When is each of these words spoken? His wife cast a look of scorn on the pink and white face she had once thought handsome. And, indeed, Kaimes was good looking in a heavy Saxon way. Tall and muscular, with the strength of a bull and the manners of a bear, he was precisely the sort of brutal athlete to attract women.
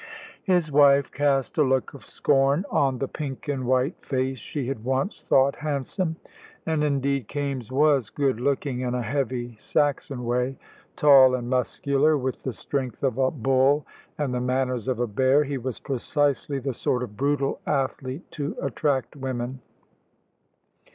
His 0.45 0.71
wife 0.71 1.11
cast 1.11 1.59
a 1.59 1.63
look 1.63 1.93
of 1.93 2.07
scorn 2.07 2.65
on 2.71 2.97
the 2.97 3.07
pink 3.07 3.47
and 3.47 3.67
white 3.67 4.03
face 4.03 4.39
she 4.39 4.67
had 4.67 4.83
once 4.83 5.21
thought 5.21 5.57
handsome. 5.57 6.15
And, 6.65 6.83
indeed, 6.83 7.27
Kaimes 7.27 7.71
was 7.71 8.09
good 8.09 8.39
looking 8.39 8.79
in 8.79 8.95
a 8.95 9.03
heavy 9.03 9.57
Saxon 9.59 10.23
way. 10.25 10.57
Tall 10.95 11.35
and 11.35 11.47
muscular, 11.51 12.17
with 12.17 12.41
the 12.41 12.53
strength 12.55 13.03
of 13.03 13.19
a 13.19 13.29
bull 13.29 13.85
and 14.17 14.33
the 14.33 14.41
manners 14.41 14.87
of 14.87 14.99
a 14.99 15.05
bear, 15.05 15.43
he 15.43 15.59
was 15.59 15.77
precisely 15.77 16.57
the 16.57 16.73
sort 16.73 17.03
of 17.03 17.15
brutal 17.15 17.59
athlete 17.67 18.23
to 18.31 18.55
attract 18.59 19.15
women. 19.15 19.59